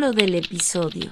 [0.00, 1.10] Título del episodio.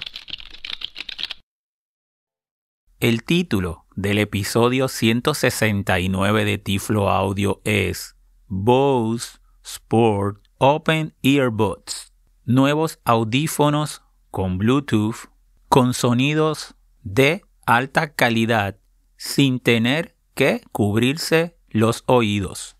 [2.99, 8.15] El título del episodio 169 de Tiflo Audio es
[8.47, 12.15] Bose Sport Open Earbuds.
[12.45, 15.29] Nuevos audífonos con Bluetooth
[15.67, 18.79] con sonidos de alta calidad
[19.17, 22.75] sin tener que cubrirse los oídos.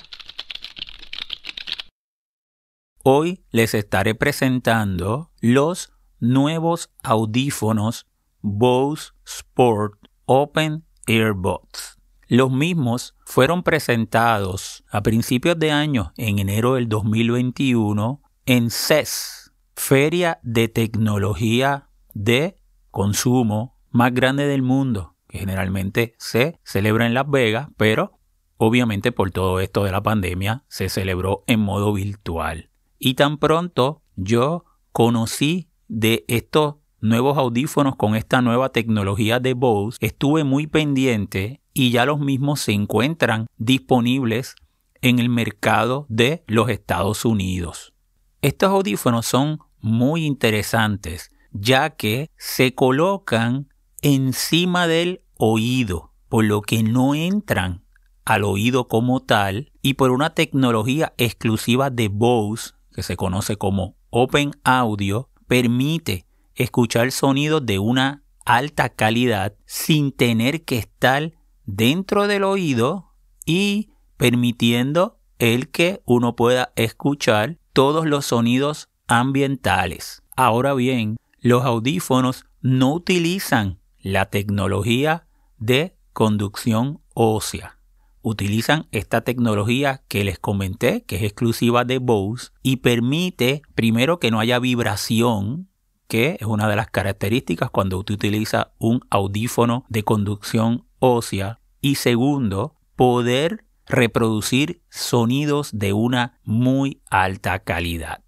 [3.03, 8.07] Hoy les estaré presentando los nuevos audífonos
[8.41, 11.99] Bose Sport Open Earbuds.
[12.37, 20.41] Los mismos fueron presentados a principios de año, en enero del 2021, en CES, Feria
[20.43, 22.59] de Tecnología de
[22.91, 28.19] Consumo más grande del mundo, que generalmente se celebra en Las Vegas, pero
[28.57, 32.69] obviamente por todo esto de la pandemia se celebró en modo virtual.
[32.99, 39.99] Y tan pronto yo conocí de estos nuevos audífonos con esta nueva tecnología de Bose,
[40.01, 44.55] estuve muy pendiente y ya los mismos se encuentran disponibles
[45.03, 47.93] en el mercado de los Estados Unidos.
[48.41, 53.69] Estos audífonos son muy interesantes ya que se colocan
[54.03, 57.85] encima del oído, por lo que no entran
[58.25, 63.97] al oído como tal y por una tecnología exclusiva de Bose que se conoce como
[64.11, 71.33] Open Audio permite escuchar sonidos de una alta calidad sin tener que estar
[71.65, 73.13] dentro del oído
[73.45, 80.23] y permitiendo el que uno pueda escuchar todos los sonidos ambientales.
[80.37, 85.27] Ahora bien, los audífonos no utilizan la tecnología
[85.59, 87.79] de conducción ósea.
[88.23, 94.31] Utilizan esta tecnología que les comenté, que es exclusiva de Bose, y permite primero que
[94.31, 95.69] no haya vibración,
[96.09, 101.97] que es una de las características cuando usted utiliza un audífono de conducción ósea, y
[101.97, 108.25] segundo, poder reproducir sonidos de una muy alta calidad.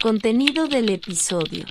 [0.00, 1.64] Contenido del episodio.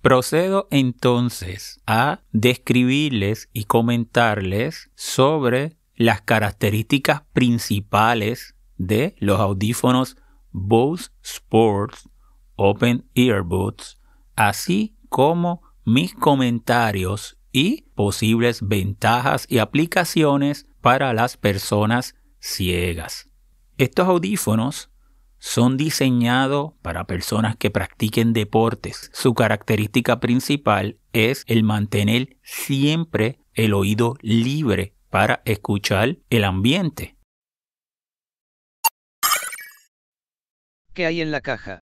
[0.00, 10.16] Procedo entonces a describirles y comentarles sobre las características principales de los audífonos
[10.52, 12.08] Bose Sports
[12.56, 13.98] Open Earbuds,
[14.36, 23.28] así como mis comentarios y posibles ventajas y aplicaciones para las personas ciegas.
[23.76, 24.90] Estos audífonos
[25.38, 29.10] son diseñados para personas que practiquen deportes.
[29.12, 37.16] Su característica principal es el mantener siempre el oído libre para escuchar el ambiente.
[40.94, 41.80] ¿Qué hay en la caja?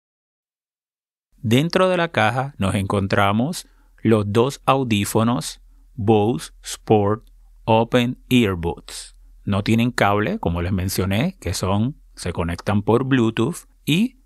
[1.44, 3.68] Dentro de la caja nos encontramos
[4.04, 5.60] los dos audífonos
[5.96, 7.28] Bose Sport
[7.66, 9.16] Open Earbuds.
[9.44, 14.20] No tienen cable, como les mencioné, que son, se conectan por Bluetooth y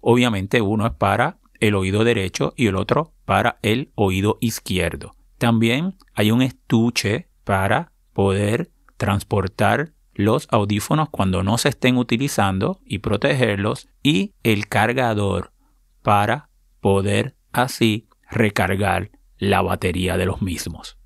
[0.00, 5.16] obviamente uno es para el oído derecho y el otro para el oído izquierdo.
[5.38, 12.98] También hay un estuche para poder transportar los audífonos cuando no se estén utilizando y
[12.98, 15.52] protegerlos y el cargador
[16.02, 16.49] para
[16.80, 20.98] poder así recargar la batería de los mismos.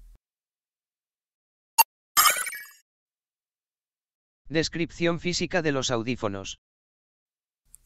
[4.48, 6.58] Descripción física de los audífonos.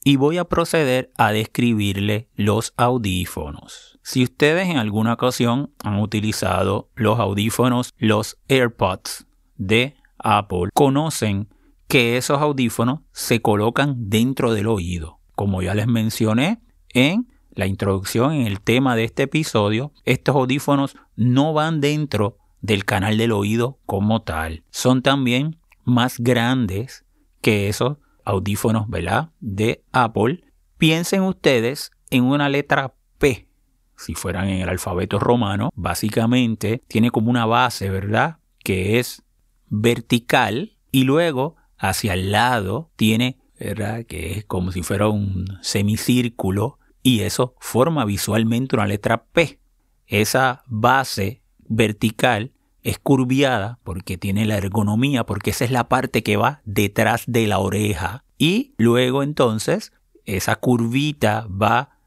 [0.05, 3.99] Y voy a proceder a describirle los audífonos.
[4.03, 9.27] Si ustedes en alguna ocasión han utilizado los audífonos, los AirPods
[9.57, 11.49] de Apple, conocen
[11.89, 15.21] que esos audífonos se colocan dentro del oído.
[15.35, 16.61] Como ya les mencioné
[16.95, 17.29] en
[17.59, 23.19] la introducción, en el tema de este episodio, estos audífonos no van dentro del canal
[23.19, 24.63] del oído como tal.
[24.71, 27.05] Son también más grandes
[27.43, 29.31] que esos audífonos, ¿verdad?
[29.41, 30.45] De Apple.
[30.77, 33.49] Piensen ustedes en una letra P.
[33.97, 38.39] Si fueran en el alfabeto romano, básicamente tiene como una base, ¿verdad?
[38.63, 39.25] Que es
[39.67, 44.05] vertical y luego hacia el lado tiene, ¿verdad?
[44.07, 49.59] Que es como si fuera un semicírculo y eso forma visualmente una letra P.
[50.07, 52.53] Esa base vertical
[52.83, 57.47] es curviada porque tiene la ergonomía, porque esa es la parte que va detrás de
[57.47, 58.25] la oreja.
[58.39, 59.93] Y luego entonces
[60.25, 61.99] esa curvita va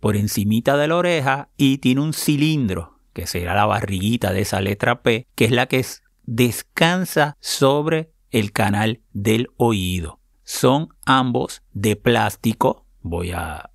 [0.00, 4.60] por encimita de la oreja y tiene un cilindro, que será la barriguita de esa
[4.60, 5.84] letra P, que es la que
[6.24, 10.18] descansa sobre el canal del oído.
[10.44, 12.86] Son ambos de plástico.
[13.00, 13.71] Voy a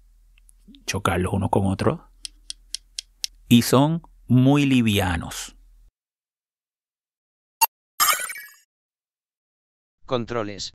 [0.88, 2.10] chocarlos uno con otro.
[3.48, 5.56] Y son muy livianos.
[10.06, 10.74] Controles.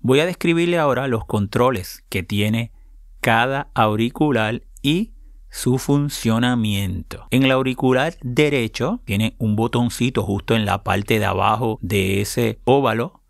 [0.00, 2.72] Voy a describirle ahora los controles que tiene
[3.20, 5.12] cada auricular y
[5.50, 7.26] su funcionamiento.
[7.30, 12.60] En el auricular derecho tiene un botoncito justo en la parte de abajo de ese
[12.64, 13.22] óvalo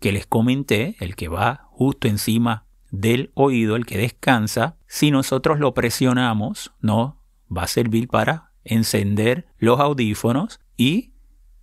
[0.00, 4.76] que les comenté, el que va justo encima del oído, el que descansa.
[4.92, 11.12] Si nosotros lo presionamos, no va a servir para encender los audífonos y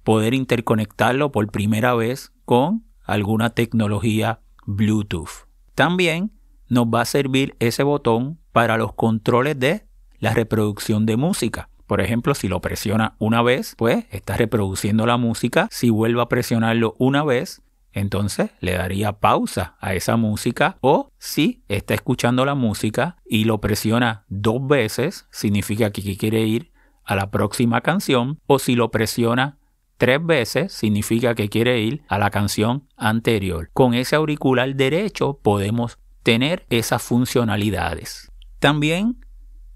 [0.06, 5.46] poder interconectarlo por primera vez con alguna tecnología Bluetooth.
[5.76, 6.32] También
[6.70, 9.86] nos va a servir ese botón para los controles de
[10.20, 11.68] la reproducción de música.
[11.86, 15.68] Por ejemplo, si lo presiona una vez, pues está reproduciendo la música.
[15.70, 17.62] Si vuelve a presionarlo una vez,
[17.94, 20.78] entonces le daría pausa a esa música.
[20.82, 26.72] O si está escuchando la música y lo presiona dos veces, significa que quiere ir
[27.04, 28.40] a la próxima canción.
[28.48, 29.58] O si lo presiona
[29.98, 33.70] tres veces significa que quiere ir a la canción anterior.
[33.74, 38.32] Con ese auricular derecho podemos tener esas funcionalidades.
[38.60, 39.26] También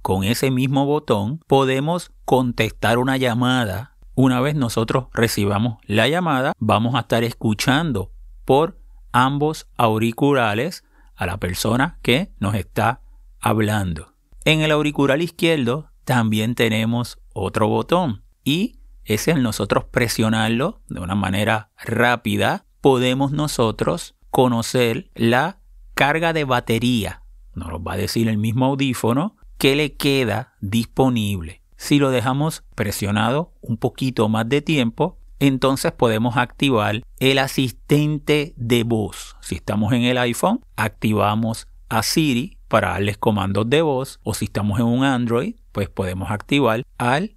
[0.02, 3.91] con ese mismo botón podemos contestar una llamada.
[4.24, 8.12] Una vez nosotros recibamos la llamada, vamos a estar escuchando
[8.46, 8.80] por
[9.12, 10.84] ambos auriculares
[11.16, 13.02] a la persona que nos está
[13.40, 14.14] hablando.
[14.46, 21.16] En el auricular izquierdo también tenemos otro botón y es el nosotros presionarlo de una
[21.16, 25.62] manera rápida, podemos nosotros conocer la
[25.96, 27.24] carga de batería.
[27.56, 31.61] Nos lo va a decir el mismo audífono que le queda disponible.
[31.82, 38.84] Si lo dejamos presionado un poquito más de tiempo, entonces podemos activar el asistente de
[38.84, 39.36] voz.
[39.42, 44.46] Si estamos en el iPhone, activamos a Siri para darles comandos de voz o si
[44.46, 47.36] estamos en un Android, pues podemos activar al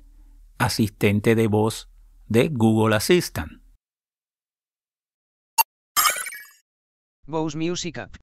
[0.58, 1.88] asistente de voz
[2.28, 3.62] de Google Assistant.
[7.26, 8.16] Bose Music App.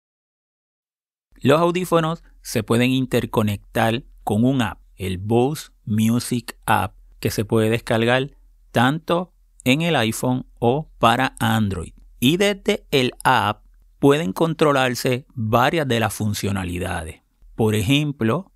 [1.38, 7.72] Los audífonos se pueden interconectar con un app, el Bose Music App, que se puede
[7.72, 8.38] descargar
[8.72, 11.94] tanto en el iPhone o para Android.
[12.20, 13.66] Y desde el app
[13.98, 17.22] pueden controlarse varias de las funcionalidades.
[17.56, 18.52] Por ejemplo,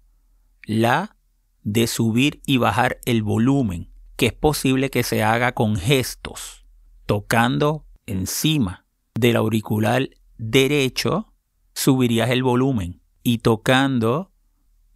[0.64, 1.18] la
[1.64, 6.64] de subir y bajar el volumen, que es posible que se haga con gestos,
[7.08, 8.86] tocando encima
[9.16, 11.34] del auricular derecho,
[11.74, 14.32] subirías el volumen y tocando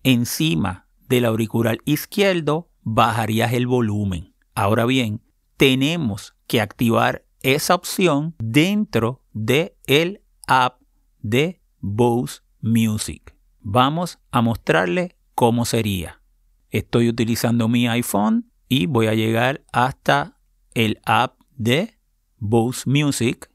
[0.03, 4.35] encima del auricular izquierdo, bajarías el volumen.
[4.53, 5.21] Ahora bien,
[5.57, 10.79] tenemos que activar esa opción dentro de el app
[11.21, 13.35] de Bose Music.
[13.59, 16.21] Vamos a mostrarle cómo sería.
[16.69, 20.37] Estoy utilizando mi iPhone y voy a llegar hasta
[20.75, 21.97] el app de
[22.37, 23.49] Bose Music.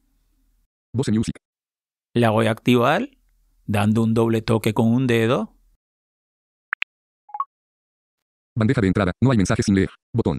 [0.93, 1.37] Bose Music.
[2.15, 3.09] La voy a activar
[3.67, 5.54] dando un doble toque con un dedo
[8.57, 9.13] Bandeja de entrada.
[9.21, 9.91] No hay mensaje sin leer.
[10.13, 10.39] Botón.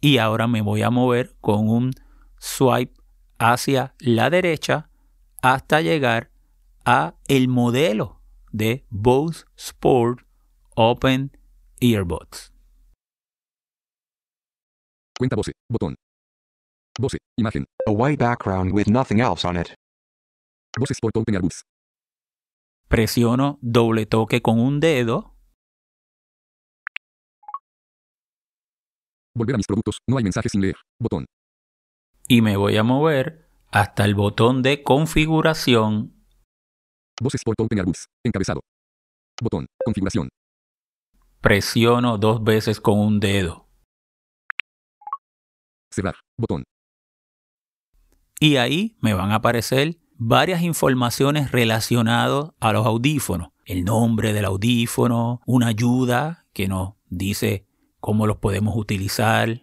[0.00, 1.92] y ahora me voy a mover con un
[2.38, 2.92] swipe
[3.38, 4.90] hacia la derecha
[5.42, 6.30] hasta llegar
[6.84, 8.20] a el modelo
[8.50, 10.26] de Bose Sport
[10.74, 11.30] Open
[11.80, 12.52] Earbuds.
[15.16, 15.52] Cuenta Bose.
[15.70, 15.94] Botón.
[16.98, 17.18] Bose.
[17.38, 17.64] Imagen.
[17.86, 19.72] A white background with nothing else on it.
[20.78, 21.62] Bose Sport Open Earbuds.
[22.88, 25.31] Presiono doble toque con un dedo
[29.34, 29.98] Volver a mis productos.
[30.08, 30.76] No hay mensaje sin leer.
[31.00, 31.26] Botón.
[32.28, 36.14] y me voy a mover hasta el botón de configuración
[37.20, 38.06] Bose Sport Open Earbuds.
[38.24, 38.60] Encabezado.
[39.40, 39.66] Botón.
[39.84, 40.28] Configuración.
[41.40, 43.68] presiono dos veces con un dedo
[45.92, 46.14] Cerrar.
[46.38, 46.64] Botón.
[48.40, 53.48] y ahí me van a aparecer varias informaciones relacionadas a los audífonos.
[53.64, 57.66] El nombre del audífono, una ayuda que nos dice
[58.02, 59.62] cómo los podemos utilizar,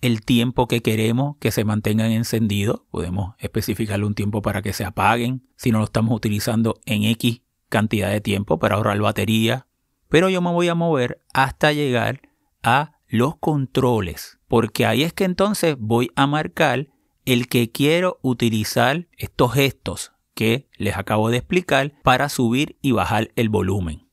[0.00, 2.82] el tiempo que queremos que se mantengan encendidos.
[2.90, 7.42] Podemos especificarle un tiempo para que se apaguen si no lo estamos utilizando en X
[7.68, 9.68] cantidad de tiempo para ahorrar batería.
[10.08, 12.22] Pero yo me voy a mover hasta llegar
[12.64, 16.88] a los controles, porque ahí es que entonces voy a marcar
[17.24, 23.30] el que quiero utilizar estos gestos que les acabo de explicar para subir y bajar
[23.36, 24.08] el volumen.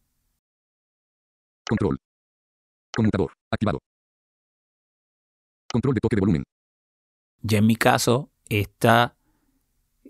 [1.67, 1.97] Control.
[2.97, 3.31] Conmutador.
[3.51, 3.77] Activado.
[5.71, 6.43] Control de toque de volumen.
[7.43, 9.15] Ya en mi caso está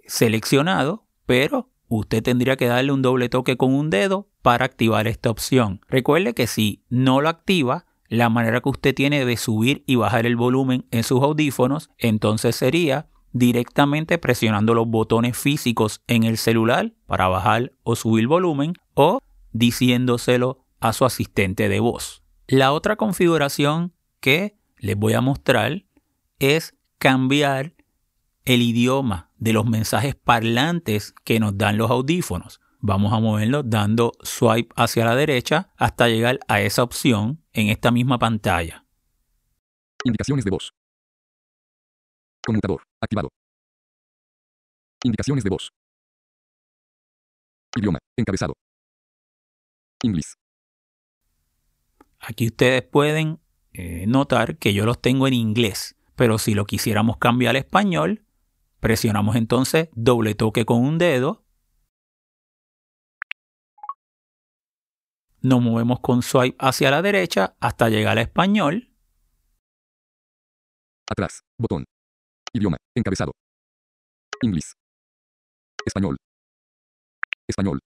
[0.05, 5.29] seleccionado, pero usted tendría que darle un doble toque con un dedo para activar esta
[5.29, 5.81] opción.
[5.89, 10.25] Recuerde que si no lo activa, la manera que usted tiene de subir y bajar
[10.25, 16.93] el volumen en sus audífonos, entonces sería directamente presionando los botones físicos en el celular
[17.05, 19.19] para bajar o subir volumen o
[19.51, 22.23] diciéndoselo a su asistente de voz.
[22.49, 25.85] La otra configuración que les voy a mostrar
[26.39, 27.75] es cambiar
[28.45, 32.61] el idioma de los mensajes parlantes que nos dan los audífonos.
[32.79, 37.91] Vamos a moverlos dando swipe hacia la derecha hasta llegar a esa opción en esta
[37.91, 38.85] misma pantalla.
[40.05, 40.71] Indicaciones de voz.
[42.45, 42.81] Conmutador.
[43.01, 43.27] Activado.
[45.03, 45.69] Indicaciones de voz.
[47.75, 47.99] Idioma.
[48.17, 48.53] Encabezado.
[50.01, 50.37] Inglés.
[52.19, 53.39] Aquí ustedes pueden
[53.73, 58.25] eh, notar que yo los tengo en inglés, pero si lo quisiéramos cambiar a español,
[58.79, 61.43] presionamos entonces doble toque con un dedo.
[65.41, 68.89] Nos movemos con swipe hacia la derecha hasta llegar a español.
[71.09, 71.41] Atrás.
[71.57, 71.85] Botón.
[72.53, 72.77] Idioma.
[72.95, 73.31] Encabezado.
[74.41, 74.73] Inglés.
[75.85, 76.17] Español.
[77.47, 77.79] Español.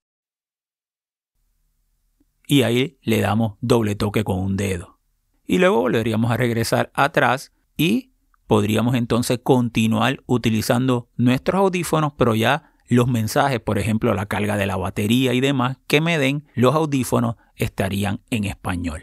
[2.52, 4.98] Y ahí le damos doble toque con un dedo.
[5.46, 8.12] Y luego volveríamos a regresar atrás y
[8.46, 14.66] podríamos entonces continuar utilizando nuestros audífonos, pero ya los mensajes, por ejemplo, la carga de
[14.66, 19.02] la batería y demás que me den los audífonos estarían en español.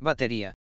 [0.00, 0.52] Batería.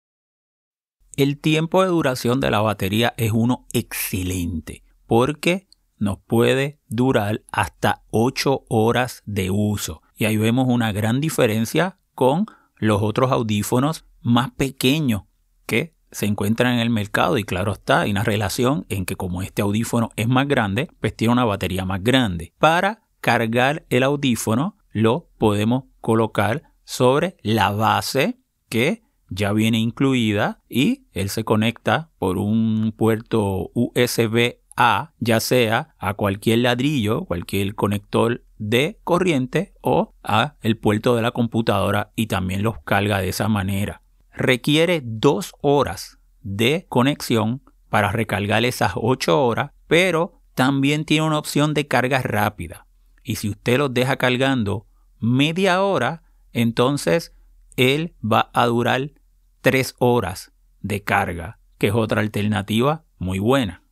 [1.17, 5.67] El tiempo de duración de la batería es uno excelente porque
[5.99, 10.01] nos puede durar hasta 8 horas de uso.
[10.15, 12.45] Y ahí vemos una gran diferencia con
[12.77, 15.23] los otros audífonos más pequeños
[15.65, 19.41] que se encuentran en el mercado y claro está, hay una relación en que como
[19.41, 22.53] este audífono es más grande, pues tiene una batería más grande.
[22.57, 28.39] Para cargar el audífono lo podemos colocar sobre la base
[28.69, 35.93] que ya viene incluida y él se conecta por un puerto USB A, ya sea
[35.99, 42.27] a cualquier ladrillo, cualquier conector de corriente o a el puerto de la computadora y
[42.27, 44.01] también los carga de esa manera.
[44.31, 51.73] Requiere dos horas de conexión para recargar esas 8 horas, pero también tiene una opción
[51.73, 52.87] de carga rápida.
[53.21, 54.87] Y si usted los deja cargando
[55.19, 57.35] media hora, entonces
[57.75, 59.11] él va a durar
[59.59, 63.83] 3 horas de carga, que es otra alternativa muy buena.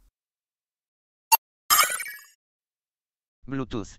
[3.47, 3.97] Bluetooth.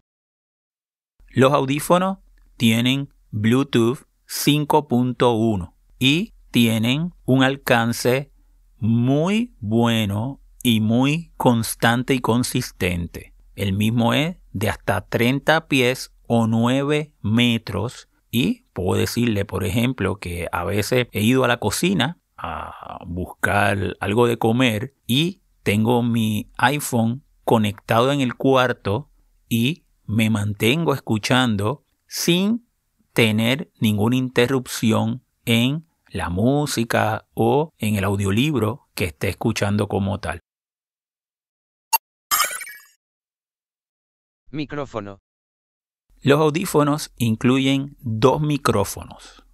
[1.29, 2.19] Los audífonos
[2.57, 8.31] tienen Bluetooth 5.1 y tienen un alcance
[8.79, 13.35] muy bueno y muy constante y consistente.
[13.57, 20.17] El mismo es de hasta 30 pies o 9 metros y puedo decirle, por ejemplo,
[20.17, 26.03] que a veces he ido a la cocina a buscar algo de comer y tengo
[26.03, 29.08] mi iPhone conectado en el cuarto
[29.49, 32.67] y me mantengo escuchando sin
[33.13, 40.41] tener ninguna interrupción en la música o en el audiolibro que esté escuchando como tal.
[44.51, 45.19] Micrófono.
[46.21, 49.45] Los audífonos incluyen dos micrófonos,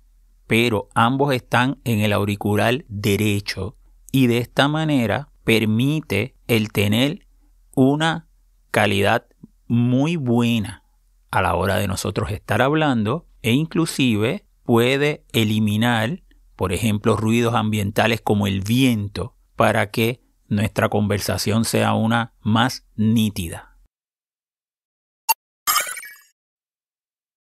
[0.47, 3.77] pero ambos están en el auricular derecho
[4.13, 7.27] y de esta manera permite el tener
[7.75, 8.29] una
[8.71, 9.27] calidad
[9.75, 10.85] muy buena
[11.31, 16.23] a la hora de nosotros estar hablando e inclusive puede eliminar,
[16.57, 23.79] por ejemplo, ruidos ambientales como el viento para que nuestra conversación sea una más nítida.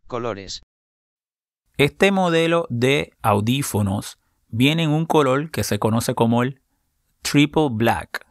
[0.07, 0.63] Colores.
[1.77, 6.63] Este modelo de audífonos viene en un color que se conoce como el
[7.23, 8.25] triple black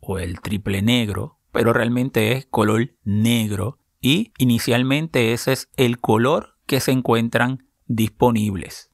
[0.00, 6.56] o el triple negro, pero realmente es color negro y inicialmente ese es el color
[6.66, 8.90] que se encuentran disponibles.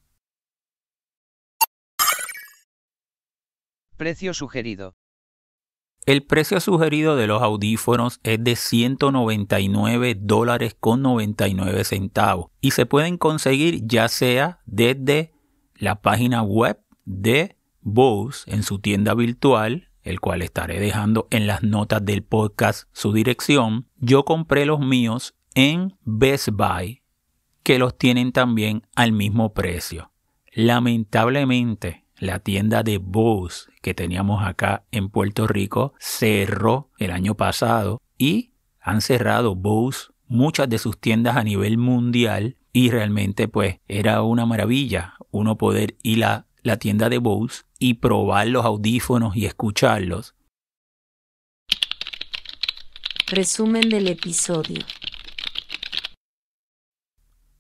[3.97, 4.97] Precio sugerido.
[6.07, 12.87] El precio sugerido de los audífonos es de 199 dólares con 99 centavos y se
[12.87, 15.33] pueden conseguir ya sea desde
[15.75, 21.63] la página web de Bose en su tienda virtual, el cual estaré dejando en las
[21.63, 23.89] notas del podcast su dirección.
[23.99, 27.03] Yo compré los míos en Best Buy,
[27.63, 30.13] que los tienen también al mismo precio.
[30.53, 38.01] Lamentablemente, la tienda de Bose que teníamos acá en Puerto Rico cerró el año pasado
[38.17, 44.23] y han cerrado Bose muchas de sus tiendas a nivel mundial y realmente pues era
[44.23, 49.47] una maravilla uno poder ir a la tienda de Bose y probar los audífonos y
[49.47, 50.35] escucharlos.
[53.29, 54.85] Resumen del episodio.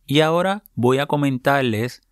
[0.06, 2.02] Y ahora voy a comentarles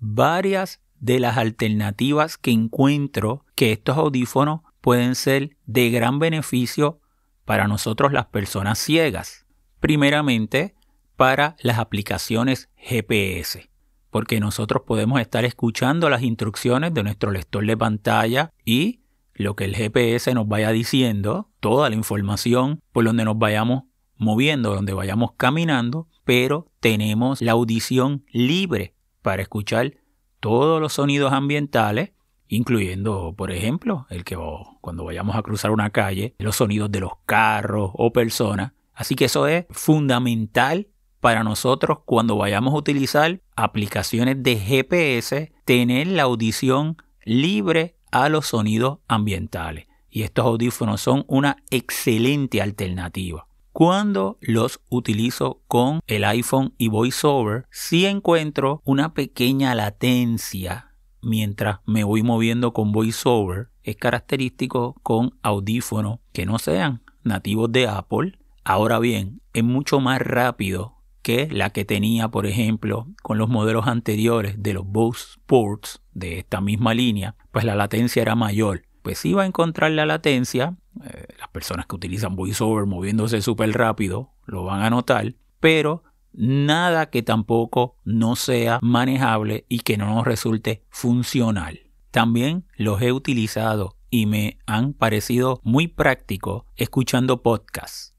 [0.00, 6.98] varias de las alternativas que encuentro que estos audífonos pueden ser de gran beneficio
[7.44, 9.46] para nosotros las personas ciegas.
[9.80, 10.74] Primeramente,
[11.14, 13.68] para las aplicaciones GPS,
[14.10, 19.00] porque nosotros podemos estar escuchando las instrucciones de nuestro lector de pantalla y
[19.34, 23.84] lo que el GPS nos vaya diciendo, toda la información por donde nos vayamos
[24.16, 29.94] moviendo, donde vayamos caminando, pero tenemos la audición libre para escuchar
[30.40, 32.12] todos los sonidos ambientales,
[32.48, 34.36] incluyendo, por ejemplo, el que
[34.80, 38.72] cuando vayamos a cruzar una calle, los sonidos de los carros o personas.
[38.94, 40.88] Así que eso es fundamental
[41.20, 48.46] para nosotros cuando vayamos a utilizar aplicaciones de GPS, tener la audición libre a los
[48.46, 49.86] sonidos ambientales.
[50.10, 53.46] Y estos audífonos son una excelente alternativa.
[53.72, 62.04] Cuando los utilizo con el iPhone y VoiceOver, sí encuentro una pequeña latencia mientras me
[62.04, 63.70] voy moviendo con VoiceOver.
[63.82, 68.38] Es característico con audífonos que no sean nativos de Apple.
[68.64, 70.97] Ahora bien, es mucho más rápido
[71.28, 76.38] que la que tenía, por ejemplo, con los modelos anteriores de los Bose Sports de
[76.38, 78.86] esta misma línea, pues la latencia era mayor.
[79.02, 84.32] Pues iba a encontrar la latencia eh, las personas que utilizan VoiceOver moviéndose súper rápido
[84.46, 90.26] lo van a notar, pero nada que tampoco no sea manejable y que no nos
[90.26, 91.90] resulte funcional.
[92.10, 98.14] También los he utilizado y me han parecido muy prácticos escuchando podcasts.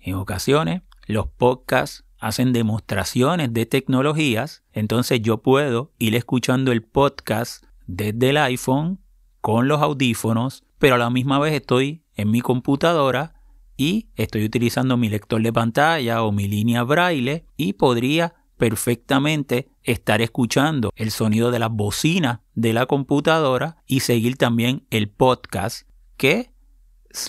[0.00, 7.64] En ocasiones, los podcasts hacen demostraciones de tecnologías, entonces yo puedo ir escuchando el podcast
[7.86, 9.00] desde el iPhone
[9.40, 13.34] con los audífonos, pero a la misma vez estoy en mi computadora
[13.76, 20.20] y estoy utilizando mi lector de pantalla o mi línea braille y podría perfectamente estar
[20.20, 26.50] escuchando el sonido de las bocinas de la computadora y seguir también el podcast que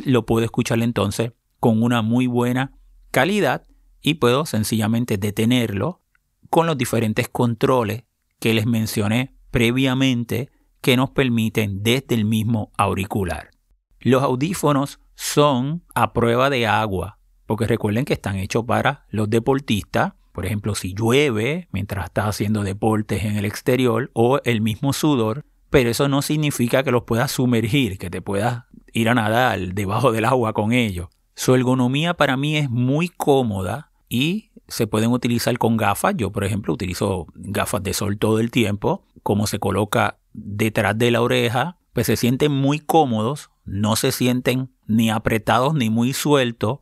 [0.06, 2.74] lo puedo escuchar entonces con una muy buena
[3.12, 3.69] calidad
[4.02, 6.02] y puedo sencillamente detenerlo
[6.50, 8.04] con los diferentes controles
[8.40, 10.50] que les mencioné previamente
[10.82, 13.52] que nos permiten desde el mismo auricular.
[14.00, 20.14] Los audífonos son a prueba de agua, porque recuerden que están hechos para los deportistas.
[20.32, 25.46] Por ejemplo, si llueve mientras estás haciendo deportes en el exterior o el mismo sudor,
[25.70, 30.12] pero eso no significa que los puedas sumergir, que te puedas ir a nadar debajo
[30.12, 31.10] del agua con ellos.
[31.36, 36.16] Su ergonomía para mí es muy cómoda y se pueden utilizar con gafas.
[36.18, 39.06] Yo, por ejemplo, utilizo gafas de sol todo el tiempo.
[39.24, 44.72] Como se coloca detrás de la oreja, pues se sienten muy cómodos, no se sienten
[44.88, 46.80] ni apretados ni muy sueltos.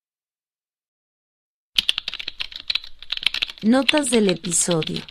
[3.64, 5.02] Notas del episodio.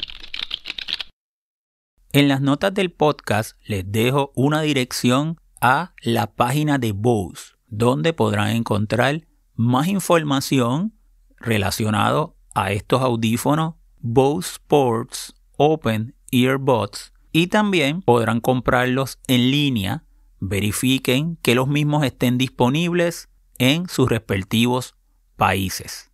[2.12, 8.12] En las notas del podcast les dejo una dirección a la página de Bose, donde
[8.12, 10.95] podrán encontrar más información
[11.38, 20.04] relacionado a estos audífonos Bose Sports Open Earbuds y también podrán comprarlos en línea.
[20.40, 24.94] Verifiquen que los mismos estén disponibles en sus respectivos
[25.36, 26.10] países.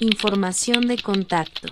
[0.00, 1.68] Información de contacto.